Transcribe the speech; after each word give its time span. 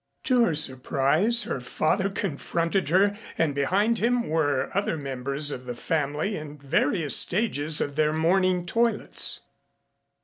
To 0.23 0.43
her 0.45 0.55
surprise 0.55 1.43
her 1.43 1.59
father 1.61 2.09
confronted 2.09 2.89
her 2.89 3.15
and 3.37 3.53
behind 3.53 3.99
him 3.99 4.27
were 4.29 4.75
other 4.75 4.97
members 4.97 5.51
of 5.51 5.65
the 5.65 5.75
family 5.75 6.35
in 6.35 6.57
various 6.57 7.15
stages 7.15 7.79
of 7.79 7.95
their 7.95 8.11
morning 8.11 8.65
toilets. 8.65 9.41